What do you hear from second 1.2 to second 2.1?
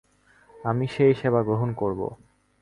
সেবা গ্রহণ করব।